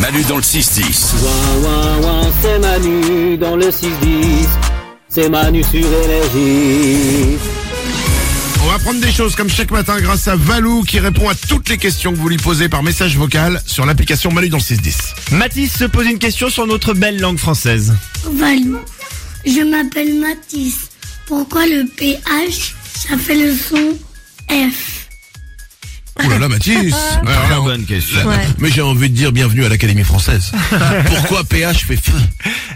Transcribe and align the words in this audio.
Manu 0.00 0.22
dans 0.24 0.36
le 0.36 0.42
6-10. 0.42 1.14
Ouin, 1.22 1.62
ouin, 1.62 1.98
ouin, 2.02 2.32
c'est 2.40 2.58
Manu 2.58 3.36
dans 3.36 3.54
le 3.54 3.66
6-10. 3.66 3.88
C'est 5.08 5.28
Manu 5.28 5.62
sur 5.62 5.74
énergie. 5.74 7.36
On 8.64 8.68
va 8.68 8.78
prendre 8.78 9.00
des 9.00 9.12
choses 9.12 9.36
comme 9.36 9.50
chaque 9.50 9.70
matin 9.70 10.00
grâce 10.00 10.26
à 10.26 10.36
Valou 10.36 10.84
qui 10.84 10.98
répond 11.00 11.28
à 11.28 11.34
toutes 11.34 11.68
les 11.68 11.76
questions 11.76 12.12
que 12.12 12.16
vous 12.16 12.30
lui 12.30 12.38
posez 12.38 12.70
par 12.70 12.82
message 12.82 13.16
vocal 13.18 13.60
sur 13.66 13.84
l'application 13.84 14.32
Manu 14.32 14.48
dans 14.48 14.56
le 14.56 14.62
610. 14.62 14.96
Mathis 15.32 15.76
se 15.76 15.84
pose 15.84 16.06
une 16.06 16.18
question 16.18 16.48
sur 16.48 16.66
notre 16.66 16.94
belle 16.94 17.20
langue 17.20 17.38
française. 17.38 17.94
Valou. 18.24 18.78
Je 19.44 19.60
m'appelle 19.62 20.18
Mathis. 20.18 20.88
Pourquoi 21.26 21.66
le 21.66 21.86
PH, 21.86 22.74
ça 22.94 23.18
fait 23.18 23.36
le 23.36 23.54
son 23.54 23.98
F? 24.50 24.89
Oh 26.24 26.28
là 26.28 26.38
là 26.38 26.48
Mathis 26.48 26.94
Alors 27.26 27.42
Très 27.44 27.54
là, 27.54 27.60
bonne 27.60 27.84
question. 27.84 28.28
là, 28.28 28.36
Mais 28.58 28.70
j'ai 28.70 28.82
envie 28.82 29.08
de 29.10 29.14
dire 29.14 29.32
bienvenue 29.32 29.64
à 29.64 29.68
l'Académie 29.68 30.04
française. 30.04 30.52
Pourquoi 31.06 31.44
PH 31.44 31.84
fait 31.86 31.96
feu 31.96 32.18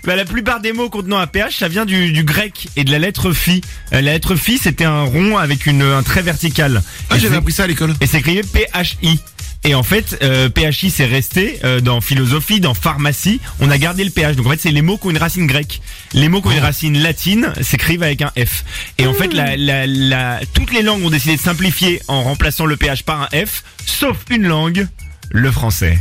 Bah, 0.05 0.17
la 0.17 0.25
plupart 0.25 0.61
des 0.61 0.73
mots 0.73 0.89
contenant 0.89 1.19
un 1.19 1.27
PH, 1.27 1.59
ça 1.59 1.69
vient 1.69 1.85
du, 1.85 2.13
du 2.13 2.25
grec 2.25 2.69
et 2.77 2.85
de 2.85 2.91
la 2.91 2.99
lettre 2.99 3.33
phi. 3.33 3.61
Euh, 3.93 4.01
la 4.01 4.13
lettre 4.13 4.37
phi, 4.37 4.59
c'était 4.59 4.85
un 4.85 5.03
rond 5.03 5.37
avec 5.37 5.67
une, 5.67 5.83
un 5.83 6.03
trait 6.03 6.23
vertical. 6.23 6.83
Ah 7.11 7.17
Et 7.17 7.21
j'avais 7.21 7.37
appris 7.37 7.53
ça 7.53 7.65
à 7.65 7.67
l'école. 7.67 7.95
Et 8.01 8.07
c'est 8.07 8.19
écrit 8.19 8.41
PHI. 8.43 9.19
Et 9.67 9.75
en 9.75 9.83
fait, 9.83 10.19
euh, 10.23 10.51
PHI 10.51 10.91
c'est 10.91 11.07
resté 11.07 11.59
euh, 11.65 11.81
dans 11.81 12.03
philosophie, 12.03 12.61
dans 12.61 12.75
pharmacie. 12.75 13.41
On 13.61 13.71
a 13.71 13.79
gardé 13.79 14.05
le 14.05 14.11
PH. 14.11 14.37
Donc 14.37 14.47
en 14.47 14.51
fait, 14.51 14.61
c'est 14.61 14.71
les 14.71 14.83
mots 14.83 14.99
qui 14.99 15.07
ont 15.07 15.11
une 15.11 15.19
racine 15.19 15.47
grecque. 15.47 15.81
Les 16.15 16.29
mots 16.29 16.41
qui 16.41 16.49
ont 16.49 16.53
une 16.53 16.59
racine 16.61 16.99
latine 16.99 17.53
s'écrivent 17.61 18.03
avec 18.03 18.23
un 18.23 18.31
F. 18.39 18.65
Et 18.99 19.07
en 19.07 19.15
fait, 19.15 19.33
la, 19.35 19.57
la, 19.57 19.87
la, 19.87 20.41
toutes 20.55 20.73
les 20.73 20.83
langues 20.83 21.05
ont 21.05 21.11
décidé 21.11 21.37
de 21.37 21.41
simplifier 21.41 22.01
en 22.09 22.23
remplaçant 22.23 22.67
le 22.67 22.77
PH 22.77 23.03
par 23.03 23.23
un 23.23 23.29
F, 23.47 23.65
sauf 23.85 24.17
une 24.31 24.47
langue, 24.47 24.87
le 25.33 25.51
français. 25.51 25.99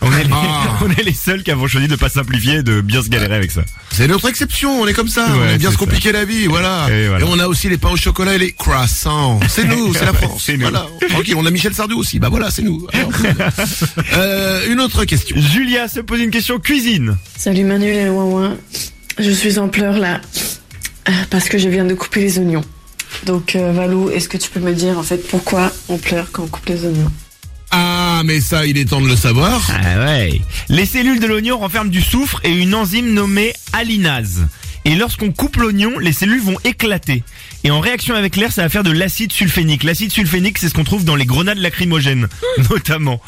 On 0.00 0.12
est, 0.12 0.24
les, 0.24 0.30
Ah. 0.32 0.78
on 0.84 0.90
est 0.90 1.04
les 1.04 1.14
seuls 1.14 1.42
qui 1.44 1.52
avons 1.52 1.68
choisi 1.68 1.86
de 1.86 1.94
pas 1.96 2.08
simplifier 2.08 2.56
et 2.56 2.62
de 2.64 2.80
bien 2.80 3.00
se 3.02 3.08
galérer 3.08 3.36
avec 3.36 3.52
ça. 3.52 3.62
C'est 3.92 4.08
notre 4.08 4.28
exception, 4.28 4.80
on 4.82 4.86
est 4.88 4.92
comme 4.92 5.08
ça, 5.08 5.26
on 5.30 5.38
Ouais, 5.40 5.52
aime 5.52 5.58
bien 5.58 5.68
c'est 5.68 5.74
se 5.74 5.78
compliquer 5.78 6.10
la 6.10 6.24
vie, 6.24 6.46
voilà. 6.46 6.88
Et 6.90 7.06
voilà. 7.06 7.24
on 7.28 7.38
a 7.38 7.46
aussi 7.46 7.68
les 7.68 7.78
pains 7.78 7.90
au 7.90 7.96
chocolat 7.96 8.34
et 8.34 8.38
les 8.38 8.52
croissants. 8.52 9.38
C'est 9.48 9.64
nous, 9.64 9.94
c'est 9.94 10.04
la 10.04 10.12
France. 10.14 10.42
C'est 10.44 10.56
nous. 10.56 10.62
Voilà. 10.68 10.86
Tranquille, 11.10 11.36
on 11.36 11.46
a 11.46 11.50
Michel 11.52 11.72
Sardou 11.74 11.96
aussi. 12.00 12.18
Bah 12.18 12.28
voilà, 12.28 12.50
c'est 12.50 12.62
nous. 12.62 12.84
Alors, 12.92 13.10
euh, 14.14 14.66
une 14.72 14.80
autre 14.80 15.04
question. 15.04 15.36
Julia 15.38 15.86
se 15.86 16.00
pose 16.00 16.20
une 16.20 16.30
question 16.32 16.58
cuisine. 16.58 17.16
Salut 17.38 17.62
Manu 17.64 17.86
les 17.92 18.08
ouin 18.08 18.56
Je 19.18 19.30
suis 19.30 19.58
en 19.58 19.68
pleurs 19.68 19.98
là 19.98 20.20
parce 21.30 21.48
que 21.48 21.58
je 21.58 21.68
viens 21.68 21.84
de 21.84 21.94
couper 21.94 22.20
les 22.20 22.38
oignons. 22.38 22.64
Donc 23.26 23.56
euh, 23.56 23.72
Valou, 23.72 24.10
est-ce 24.10 24.28
que 24.28 24.36
tu 24.36 24.50
peux 24.50 24.60
me 24.60 24.72
dire 24.72 24.98
en 24.98 25.02
fait 25.02 25.18
pourquoi 25.28 25.72
on 25.88 25.98
pleure 25.98 26.30
quand 26.32 26.44
on 26.44 26.48
coupe 26.48 26.66
les 26.66 26.84
oignons? 26.84 27.10
Ah, 27.70 28.22
mais 28.24 28.40
ça, 28.40 28.66
il 28.66 28.78
est 28.78 28.84
temps 28.90 29.00
de 29.00 29.08
le 29.08 29.16
savoir. 29.16 29.60
Ah 29.68 30.04
ouais. 30.04 30.40
Les 30.68 30.86
cellules 30.86 31.18
de 31.18 31.26
l'oignon 31.26 31.58
renferment 31.58 31.90
du 31.90 32.00
soufre 32.00 32.40
et 32.44 32.52
une 32.52 32.74
enzyme 32.74 33.12
nommée 33.12 33.52
alinase. 33.72 34.46
Et 34.84 34.94
lorsqu'on 34.94 35.32
coupe 35.32 35.56
l'oignon, 35.56 35.98
les 35.98 36.12
cellules 36.12 36.40
vont 36.40 36.58
éclater. 36.64 37.24
Et 37.66 37.70
en 37.70 37.80
réaction 37.80 38.14
avec 38.14 38.36
l'air, 38.36 38.52
ça 38.52 38.62
va 38.62 38.68
faire 38.68 38.82
de 38.84 38.90
l'acide 38.90 39.32
sulfénique. 39.32 39.84
L'acide 39.84 40.12
sulfénique, 40.12 40.58
c'est 40.58 40.68
ce 40.68 40.74
qu'on 40.74 40.84
trouve 40.84 41.04
dans 41.04 41.16
les 41.16 41.24
grenades 41.24 41.56
lacrymogènes, 41.58 42.28
notamment. 42.70 43.20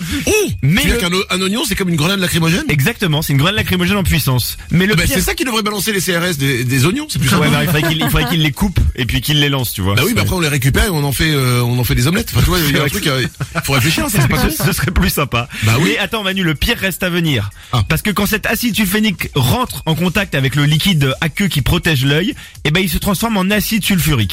Mais 0.62 0.82
Tu 0.82 0.88
veux 0.88 0.94
le- 0.94 1.00
qu'un 1.00 1.34
un 1.36 1.40
oignon, 1.40 1.62
c'est 1.66 1.74
comme 1.74 1.88
une 1.88 1.96
grenade 1.96 2.20
lacrymogène? 2.20 2.64
Exactement, 2.68 3.22
c'est 3.22 3.32
une 3.32 3.38
grenade 3.38 3.56
lacrymogène 3.56 3.96
en 3.96 4.02
puissance. 4.02 4.58
Mais 4.70 4.84
le 4.86 4.92
Ah 4.92 4.96
bah, 4.96 5.02
pire... 5.04 5.14
C'est 5.16 5.22
ça 5.22 5.34
qui 5.34 5.44
devrait 5.44 5.62
balancer 5.62 5.90
les 5.92 6.00
CRS 6.00 6.36
des, 6.38 6.64
des 6.64 6.84
oignons, 6.86 7.06
c'est 7.08 7.18
plus 7.18 7.28
Ouais, 7.30 7.46
simple. 7.46 7.50
bah, 7.50 7.62
il 7.62 7.66
faudrait 7.66 7.82
qu'il 7.88 7.96
il 8.02 8.10
faudrait 8.10 8.28
qu'il 8.28 8.42
les 8.42 8.52
coupe 8.52 8.78
et 8.94 9.06
puis 9.06 9.20
qu'il 9.22 9.40
les 9.40 9.48
lance, 9.48 9.72
tu 9.72 9.80
vois. 9.80 9.94
Bah 9.94 10.02
oui, 10.04 10.12
mais 10.14 10.20
après 10.20 10.34
on 10.34 10.40
les 10.40 10.48
récupère 10.48 10.84
et 10.84 10.90
on 10.90 11.02
en 11.04 11.12
fait, 11.12 11.30
euh, 11.30 11.62
on 11.62 11.78
en 11.78 11.84
fait 11.84 11.94
des 11.94 12.06
omelettes. 12.06 12.28
Enfin, 12.32 12.40
tu 12.42 12.50
vois, 12.50 12.58
il 12.60 12.76
y 12.76 12.78
a 12.78 12.84
un 12.84 12.88
truc, 12.88 13.06
euh, 13.06 13.26
faut 13.64 13.72
réfléchir, 13.72 14.08
ça 14.10 14.26
pas 14.28 14.50
ce 14.50 14.72
serait 14.72 14.90
plus 14.90 15.08
sympa. 15.10 15.48
Bah 15.62 15.76
oui. 15.80 15.90
Mais 15.92 15.98
attends 15.98 16.22
Manu, 16.22 16.42
le 16.42 16.54
pire 16.54 16.76
reste 16.78 17.02
à 17.02 17.08
venir. 17.08 17.50
Ah. 17.72 17.84
Parce 17.88 18.02
que 18.02 18.10
quand 18.10 18.26
cet 18.26 18.44
acide 18.46 18.76
sulfénique 18.76 19.30
rentre 19.34 19.82
en 19.86 19.94
contact 19.94 20.34
avec 20.34 20.54
le 20.56 20.66
liquide 20.66 21.14
aqueux 21.22 21.48
qui 21.48 21.62
protège 21.62 22.04
l'œil, 22.04 22.34
eh 22.64 22.70
ben 22.70 22.80
il 22.80 22.90
se 22.90 22.98
transforme 22.98 23.38
en 23.38 23.50
acide 23.50 23.82
sulfurique. 23.84 24.25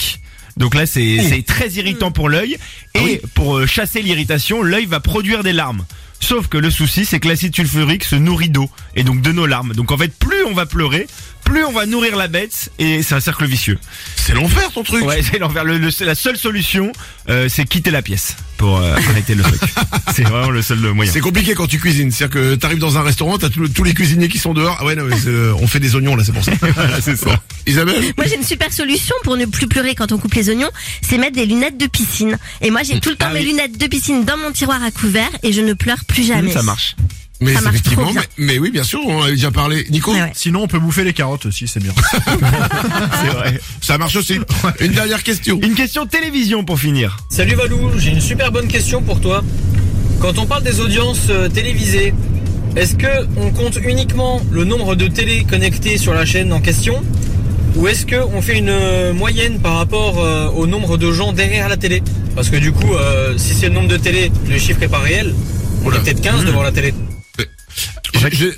Donc 0.58 0.75
là 0.75 0.85
c'est 0.85 1.17
c'est 1.28 1.44
très 1.44 1.69
irritant 1.72 2.12
pour 2.12 2.29
l'œil 2.29 2.53
et 2.53 2.57
Ah 2.95 3.00
oui. 3.03 3.19
pour 3.34 3.57
euh, 3.57 3.66
chasser 3.66 4.01
l'irritation, 4.03 4.62
l'œil 4.62 4.85
va 4.85 5.00
produire 5.00 5.44
des 5.44 5.53
larmes. 5.53 5.84
Sauf 6.19 6.47
que 6.47 6.57
le 6.57 6.69
souci 6.72 7.06
c'est 7.06 7.19
que 7.19 7.28
l'acide 7.28 7.56
sulfurique 7.56 8.03
se 8.03 8.16
nourrit 8.16 8.50
d'eau 8.50 8.69
et 8.95 9.03
donc 9.03 9.22
de 9.22 9.31
nos 9.31 9.45
larmes. 9.47 9.73
Donc 9.73 9.91
en 9.91 9.97
fait 9.97 10.13
plus 10.17 10.44
on 10.45 10.53
va 10.53 10.66
pleurer, 10.67 11.07
plus 11.44 11.66
on 11.66 11.72
va 11.72 11.85
nourrir 11.88 12.16
la 12.16 12.28
bête 12.28 12.72
et 12.79 13.01
c'est 13.01 13.16
un 13.16 13.19
cercle 13.19 13.45
vicieux. 13.45 13.79
C'est 14.16 14.34
l'enfer 14.34 14.72
ton 14.72 14.84
truc. 14.84 15.03
Ouais, 15.06 15.22
c'est 15.23 15.40
l'envers. 15.40 15.63
Le, 15.66 15.78
le- 15.79 16.06
la 16.06 16.16
seule 16.16 16.38
solution, 16.38 16.91
euh, 17.29 17.50
c'est 17.50 17.66
quitter 17.66 17.90
la 17.91 18.01
pièce 18.03 18.38
pour 18.63 18.79
euh, 18.79 18.96
connecter 19.06 19.35
le 19.35 19.44
truc. 19.44 19.59
c'est 20.16 20.24
vraiment 20.24 20.50
le 20.50 20.62
seul 20.62 20.78
moyen. 20.94 21.12
C'est 21.12 21.19
compliqué 21.19 21.53
quand 21.53 21.68
tu 21.68 21.79
cuisines. 21.79 22.12
C'est-à-dire 22.12 22.34
que 22.41 22.56
t'arrives 22.56 22.79
dans 22.79 22.97
un 22.97 23.01
restaurant, 23.01 23.38
t'as 23.38 23.50
tous 23.50 23.68
tous 23.68 23.84
les 23.84 23.94
cuisiniers 23.94 24.29
qui 24.29 24.38
sont 24.38 24.53
dehors. 24.53 24.78
Ah 24.79 24.85
ouais, 24.85 24.96
non, 24.96 25.03
euh, 25.28 25.53
on 25.59 25.68
fait 25.68 25.81
des 25.81 25.96
oignons 25.97 26.16
là, 26.16 26.24
c'est 26.24 26.31
pour 26.31 26.46
ça. 26.46 26.53
Voilà, 26.73 27.02
c'est 27.02 27.18
ça. 27.18 27.41
Isabelle 27.68 28.13
Moi 28.16 28.25
j'ai 28.25 28.38
une 28.38 28.44
super 28.44 28.72
solution 28.72 29.16
pour 29.25 29.35
ne 29.35 29.46
plus 29.46 29.68
pleurer 29.68 29.96
quand 29.96 30.13
on 30.13 30.18
coupe 30.18 30.34
les 30.35 30.50
oignons, 30.50 30.69
c'est 31.02 31.18
mettre 31.18 31.35
des 31.35 31.46
lunettes 31.46 31.78
de 31.78 31.88
piscine. 31.88 32.38
Et 32.62 32.72
moi 32.72 32.84
j'ai 32.84 33.02
tout 33.02 33.09
le 33.09 33.16
temps 33.16 33.28
Ah 33.29 33.34
mes 33.34 33.41
oui. 33.41 33.47
lunettes 33.47 33.78
de 33.78 33.88
piscine 33.88 34.23
dans 34.23 34.38
mon 34.38 34.52
tiroir 34.53 34.81
à 34.81 34.91
couvert 34.91 35.29
et 35.44 35.52
je 35.52 35.59
ne 35.59 35.73
pleure 35.73 36.06
plus 36.06 36.23
jamais. 36.23 36.53
Ça 36.53 36.63
marche. 36.63 36.96
Mais 37.43 37.53
Ça 37.53 37.61
marche 37.61 37.75
effectivement, 37.75 38.03
trop 38.05 38.13
bien. 38.13 38.21
mais, 38.37 38.45
mais 38.53 38.59
oui, 38.59 38.71
bien 38.71 38.83
sûr, 38.83 38.99
on 39.05 39.19
en 39.19 39.23
avait 39.23 39.31
déjà 39.33 39.51
parlé. 39.51 39.85
Nico, 39.89 40.13
Ouais. 40.13 40.31
Sinon, 40.33 40.63
on 40.63 40.67
peut 40.67 40.79
bouffer 40.79 41.03
les 41.03 41.13
carottes 41.13 41.45
aussi, 41.45 41.67
c'est 41.67 41.81
bien. 41.81 41.93
C'est 43.21 43.27
vrai. 43.29 43.59
ça 43.81 43.97
marche 43.97 44.15
aussi. 44.15 44.39
Une 44.79 44.91
dernière 44.91 45.23
question. 45.23 45.59
Une 45.61 45.73
question 45.75 46.05
télévision 46.05 46.63
pour 46.63 46.79
finir. 46.79 47.17
Salut 47.29 47.55
Valou, 47.55 47.91
j'ai 47.97 48.11
une 48.11 48.21
super 48.21 48.51
bonne 48.51 48.67
question 48.67 49.01
pour 49.01 49.19
toi. 49.19 49.43
Quand 50.19 50.37
on 50.37 50.45
parle 50.45 50.63
des 50.63 50.79
audiences 50.79 51.27
euh, 51.29 51.49
télévisées, 51.49 52.13
est-ce 52.75 52.95
que 52.95 53.07
on 53.37 53.51
compte 53.51 53.77
uniquement 53.83 54.41
le 54.51 54.63
nombre 54.63 54.95
de 54.95 55.07
télé 55.07 55.43
connectées 55.49 55.97
sur 55.97 56.13
la 56.13 56.25
chaîne 56.25 56.53
en 56.53 56.61
question? 56.61 57.01
Ou 57.75 57.87
est-ce 57.87 58.05
que 58.05 58.15
on 58.33 58.41
fait 58.41 58.57
une 58.57 58.69
euh, 58.69 59.13
moyenne 59.13 59.59
par 59.59 59.77
rapport 59.77 60.19
euh, 60.23 60.47
au 60.49 60.67
nombre 60.67 60.97
de 60.97 61.11
gens 61.11 61.33
derrière 61.33 61.67
la 61.69 61.77
télé? 61.77 62.01
Parce 62.35 62.49
que 62.49 62.57
du 62.57 62.71
coup, 62.71 62.93
euh, 62.93 63.33
si 63.37 63.53
c'est 63.53 63.67
le 63.67 63.73
nombre 63.73 63.89
de 63.89 63.97
télé, 63.97 64.31
le 64.47 64.57
chiffre 64.59 64.81
est 64.83 64.87
pas 64.87 64.99
réel. 64.99 65.33
On 65.83 65.87
Oula. 65.87 65.97
est 65.97 66.01
peut-être 66.01 66.21
15 66.21 66.45
devant 66.45 66.61
la 66.63 66.71
télé. 66.71 66.93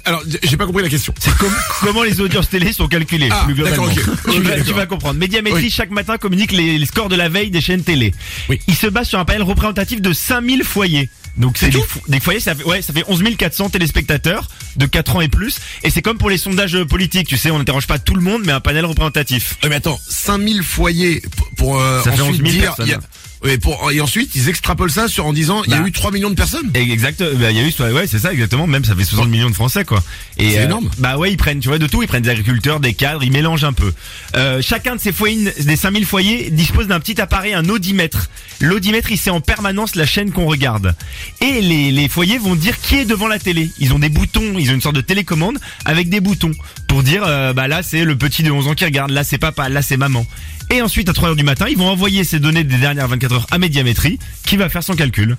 Alors, 0.06 0.24
j'ai 0.44 0.58
pas 0.58 0.66
compris 0.66 0.84
la 0.84 0.90
question. 0.90 1.14
C'est 1.20 1.36
com- 1.38 1.54
comment 1.82 2.04
les 2.04 2.22
audiences 2.22 2.50
télé 2.50 2.74
sont 2.74 2.88
calculées 2.88 3.30
Ah, 3.32 3.44
plus 3.46 3.54
globalement. 3.56 3.88
Tu, 3.90 4.42
vas, 4.42 4.62
tu 4.62 4.74
vas 4.74 4.86
comprendre. 4.86 5.20
Médiamétrie 5.20 5.64
Oui. 5.64 5.70
chaque 5.70 5.92
matin 5.92 6.18
communique 6.18 6.52
les, 6.52 6.78
les 6.78 6.86
scores 6.86 7.10
de 7.10 7.16
la 7.16 7.30
veille 7.30 7.50
des 7.52 7.62
chaînes 7.62 7.84
télé. 7.84 8.14
Oui. 8.50 8.60
Il 8.68 8.76
se 8.76 8.88
base 8.88 9.08
sur 9.08 9.20
un 9.20 9.26
panel 9.26 9.44
représentatif 9.44 10.02
de 10.02 10.14
5000 10.14 10.64
foyers. 10.64 11.10
Donc 11.38 11.58
c'est 11.58 11.70
des, 11.70 11.84
des 12.08 12.20
foyers, 12.22 12.40
ça 12.40 12.56
fait, 12.56 12.64
ouais, 12.64 12.82
ça 12.82 12.94
fait 12.94 13.04
11 13.08 13.22
400 13.38 13.70
téléspectateurs 13.70 14.48
de 14.78 14.86
4 14.86 15.18
ans 15.18 15.22
et 15.22 15.28
plus. 15.28 15.58
Et 15.84 15.90
c'est 15.90 16.02
comme 16.02 16.18
pour 16.18 16.30
les 16.30 16.38
sondages 16.38 16.82
politiques, 16.86 17.28
tu 17.28 17.36
sais, 17.38 17.52
on 17.52 17.58
n'interroge 17.58 17.88
pas 17.88 18.00
tout 18.00 18.16
le 18.16 18.22
monde, 18.22 18.44
mais 18.46 18.54
un 18.54 18.62
panel 18.62 18.86
représentatif. 18.86 19.58
Ouais, 19.62 19.70
mais 19.70 19.76
attends, 19.76 20.00
5000 20.08 20.64
foyers 20.64 21.22
pour, 21.58 21.82
euh, 21.82 22.02
Ça 22.04 22.14
fait 22.14 22.22
ensuite 22.22 22.42
11 22.42 22.52
000 22.54 22.76
dire, 22.86 23.00
ouais, 23.46 23.58
pour, 23.58 23.92
et 23.92 24.02
ensuite 24.02 24.36
ils 24.36 24.50
extrapolent 24.50 24.90
ça 24.92 25.08
sur 25.08 25.26
en 25.26 25.34
disant 25.34 25.64
il 25.66 25.72
y 25.72 25.74
a 25.76 25.80
Bah. 25.80 25.88
eu 25.88 25.92
3 25.92 26.12
millions 26.12 26.30
de 26.30 26.36
personnes. 26.36 26.70
Et 26.74 26.82
Exact, 26.92 27.22
bah, 27.38 27.52
il 27.52 27.58
y 27.58 27.60
a 27.60 27.64
eu, 27.64 27.94
ouais, 27.94 28.08
c'est 28.08 28.20
ça 28.20 28.34
exactement. 28.34 28.68
Même 28.68 28.84
ça 28.86 28.96
fait 28.96 29.04
60 29.04 29.30
millions 29.30 29.50
de 29.50 29.56
Français, 29.56 29.86
quoi. 29.86 30.04
Et 30.38 30.52
C'est 30.52 30.60
euh, 30.60 30.66
énorme. 30.66 30.90
Bah 30.98 31.18
ouais, 31.18 31.32
ils 31.32 31.38
prennent, 31.38 31.60
tu 31.60 31.68
vois, 31.70 31.78
de 31.80 31.88
tout. 31.88 32.02
Ils 32.04 32.08
prennent 32.08 32.24
des 32.24 32.30
agriculteurs, 32.30 32.80
des 32.80 32.94
cadres, 32.94 33.24
ils 33.24 33.32
mélangent 33.32 33.64
un 33.64 33.74
peu. 33.74 33.94
Euh, 34.36 34.62
chacun 34.62 34.96
de 34.96 35.02
ces 35.02 35.12
foyers, 35.12 35.52
des 35.60 35.76
5000 35.76 36.06
foyers, 36.06 36.50
dispose 36.52 36.88
d'un 36.88 37.00
petit 37.00 37.20
appareil, 37.22 37.54
un 37.54 37.68
audimètre. 37.70 38.30
L'audimètre, 38.62 39.12
il 39.12 39.18
sait 39.18 39.30
en 39.30 39.42
permanence 39.42 39.96
la 39.96 40.06
chaîne 40.06 40.32
qu'on 40.32 40.46
regarde. 40.46 40.96
Et 41.42 41.62
les, 41.62 41.92
les 41.92 42.10
foyers 42.10 42.38
vont 42.38 42.56
dire 42.56 42.80
qui 42.80 42.96
est 42.96 43.06
devant 43.06 43.28
la 43.28 43.40
télé. 43.40 43.70
Ils 43.80 43.94
ont 43.94 44.00
des 44.00 44.10
boutons, 44.10 44.58
ils 44.58 44.70
ont 44.72 44.74
une 44.74 44.82
sorte 44.82 44.96
de 44.96 45.02
télécommande 45.02 45.58
avec 45.86 46.10
des 46.10 46.20
boutons 46.22 46.52
pour 46.96 47.04
dire, 47.04 47.24
euh, 47.28 47.52
bah 47.52 47.68
là 47.68 47.84
c'est 47.84 48.06
le 48.06 48.16
petit 48.16 48.42
de 48.42 48.50
11 48.50 48.70
ans 48.70 48.74
qui 48.74 48.86
regarde, 48.86 49.12
là 49.12 49.26
c'est 49.26 49.38
papa, 49.38 49.68
là 49.68 49.82
c'est 49.82 49.98
maman. 49.98 50.26
Et 50.72 50.82
ensuite, 50.82 51.10
à 51.10 51.14
3 51.14 51.28
heures 51.28 51.36
du 51.36 51.44
matin, 51.44 51.66
ils 51.70 51.76
vont 51.78 51.90
envoyer 51.90 52.24
ces 52.24 52.40
données 52.40 52.64
des 52.64 52.78
dernières 52.78 53.10
24 53.10 53.34
heures 53.34 53.48
à 53.52 53.58
Médiamétrie, 53.58 54.18
qui 54.48 54.56
va 54.56 54.70
faire 54.70 54.82
son 54.82 54.96
calcul. 54.96 55.36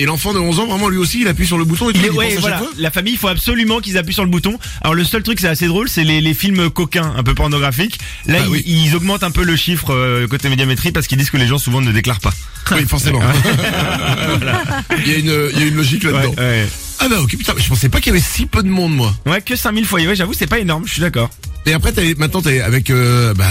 Et, 0.00 0.04
l'enfant 0.06 0.34
de 0.34 0.40
11 0.40 0.58
ans, 0.58 0.66
vraiment 0.66 0.88
lui 0.88 0.98
aussi, 0.98 1.20
il 1.20 1.28
appuie 1.28 1.46
sur 1.46 1.58
le 1.58 1.64
bouton 1.64 1.90
et 1.90 1.92
tout, 1.92 2.00
Il 2.00 2.06
il, 2.06 2.10
ouais, 2.10 2.26
pense 2.30 2.38
à 2.38 2.40
voilà. 2.40 2.56
chaque 2.56 2.64
fois. 2.66 2.74
La 2.76 2.90
famille, 2.90 3.12
il 3.12 3.18
faut 3.20 3.28
absolument 3.28 3.78
qu'ils 3.78 3.96
appuient 3.96 4.14
sur 4.14 4.24
le 4.24 4.30
bouton. 4.30 4.58
Alors 4.80 4.94
le 4.96 5.04
seul 5.04 5.22
truc, 5.22 5.38
c'est 5.38 5.46
assez 5.46 5.68
drôle, 5.68 5.88
c'est 5.88 6.02
les, 6.02 6.20
les 6.20 6.34
films 6.34 6.70
coquins, 6.70 7.14
un 7.16 7.22
peu 7.22 7.34
pornographiques. 7.34 8.00
Là, 8.26 8.38
Ah 8.40 8.44
ils, 8.46 8.50
oui. 8.50 8.64
ils 8.66 8.96
augmentent 8.96 9.22
un 9.22 9.30
peu 9.30 9.44
le 9.44 9.54
chiffre 9.54 9.94
euh, 9.94 10.26
côté 10.26 10.48
médiamétrie 10.48 10.90
parce 10.90 11.06
qu'ils 11.06 11.18
disent 11.18 11.30
que 11.30 11.36
les 11.36 11.46
gens 11.46 11.58
souvent 11.58 11.80
ne 11.80 11.92
déclarent 11.92 12.18
pas. 12.18 12.34
Oui, 12.72 12.84
forcément. 12.88 13.20
il, 15.06 15.08
y 15.08 15.14
a 15.14 15.18
une, 15.18 15.50
il 15.52 15.60
y 15.60 15.62
a 15.62 15.66
une 15.66 15.76
logique 15.76 16.02
là-dedans. 16.02 16.34
Ouais, 16.36 16.66
Ah 17.06 17.08
bah 17.10 17.20
ok, 17.20 17.36
putain, 17.36 17.52
je 17.58 17.68
pensais 17.68 17.90
pas 17.90 17.98
qu'il 18.00 18.14
y 18.14 18.16
avait 18.16 18.24
si 18.24 18.46
peu 18.46 18.62
de 18.62 18.68
monde 18.68 18.94
moi. 18.94 19.12
ouais. 19.26 19.32
Ouais, 19.32 19.42
que 19.42 19.54
5000 19.54 19.84
foyers. 19.84 20.08
Ouais, 20.08 20.16
j'avoue, 20.16 20.32
c'est 20.32 20.46
pas 20.46 20.58
énorme. 20.58 20.86
Je 20.86 20.92
suis 20.92 21.02
d'accord. 21.02 21.28
Et 21.66 21.72
après, 21.72 21.92
t'as- 21.92 22.02
maintenant, 22.18 22.42
t'es 22.42 22.60
avec, 22.60 22.90
euh, 22.90 23.32
bah, 23.34 23.46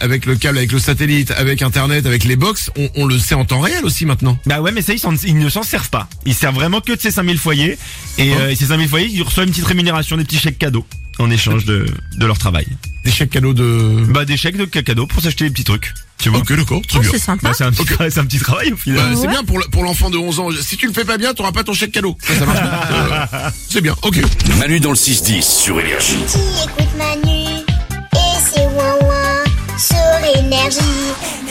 avec- 0.00 0.24
le 0.26 0.36
câble, 0.36 0.58
avec 0.58 0.72
le 0.72 0.78
satellite, 0.78 1.30
avec 1.32 1.60
Internet, 1.62 2.06
avec 2.06 2.24
les 2.24 2.36
box, 2.36 2.70
on, 2.78 2.88
on 2.96 3.06
le 3.06 3.18
sait 3.18 3.34
en 3.34 3.44
temps 3.44 3.60
réel 3.60 3.84
aussi 3.84 4.06
maintenant. 4.06 4.38
Bah 4.46 4.60
ouais, 4.60 4.72
mais 4.72 4.82
ça, 4.82 4.92
ils, 4.94 4.98
s'en- 4.98 5.14
ils 5.16 5.36
ne 5.38 5.48
s'en 5.50 5.62
servent 5.62 5.90
pas. 5.90 6.08
Ils 6.26 6.34
servent 6.34 6.54
vraiment 6.54 6.80
que 6.80 6.92
de 6.92 7.00
ces 7.00 7.10
5000 7.10 7.38
foyers. 7.38 7.78
Et 8.16 8.32
euh, 8.34 8.54
ces 8.54 8.66
5000 8.66 8.88
foyers, 8.88 9.08
ils 9.12 9.22
reçoivent 9.22 9.46
une 9.46 9.52
petite 9.52 9.66
rémunération, 9.66 10.16
des 10.16 10.24
petits 10.24 10.38
chèques 10.38 10.58
cadeaux 10.58 10.86
en 11.18 11.30
échange 11.30 11.64
de, 11.64 11.84
de 12.16 12.26
leur 12.26 12.38
travail. 12.38 12.66
Des 13.04 13.10
chèques 13.10 13.30
cadeaux 13.30 13.52
de... 13.54 14.04
Bah 14.08 14.24
des 14.24 14.36
chèques 14.36 14.56
de 14.56 14.64
cadeaux 14.66 15.06
pour 15.06 15.22
s'acheter 15.22 15.44
des 15.44 15.50
petits 15.50 15.64
trucs. 15.64 15.92
Tu 16.18 16.28
vois 16.30 16.40
Ok, 16.40 16.52
d'accord, 16.52 16.80
très 16.86 16.98
Oh, 16.98 17.02
bien. 17.02 17.10
c'est 17.12 17.18
sympa. 17.18 17.48
Bah, 17.48 17.54
c'est 17.56 17.64
un, 17.64 17.70
petit 17.72 17.84
tra- 17.84 18.10
c'est 18.10 18.18
un 18.20 18.24
petit 18.24 18.38
travail 18.40 18.68
au 18.68 18.76
Bah, 18.76 18.80
final. 18.82 19.16
c'est 19.20 19.28
bien 19.28 19.44
pour 19.44 19.58
le- 19.58 19.66
pour 19.70 19.82
l'enfant 19.84 20.10
de 20.10 20.16
11 20.18 20.40
ans. 20.40 20.48
Si 20.60 20.76
tu 20.76 20.86
le 20.86 20.92
fais 20.92 21.04
pas 21.04 21.16
bien, 21.16 21.32
t'auras 21.34 21.52
pas 21.52 21.62
ton 21.64 21.72
chèque 21.74 21.92
cadeau. 21.92 22.16
Ça, 22.20 22.34
ça 22.38 22.46
marche. 22.46 22.58
Euh, 22.90 23.50
c'est 23.68 23.80
bien. 23.80 23.94
Ok. 24.02 24.18
Manu 24.58 24.80
dans 24.80 24.90
le 24.90 24.96
6-10 24.96 25.42
sur 25.42 25.78
Énergie. 25.80 26.16
Energy. 30.68 31.47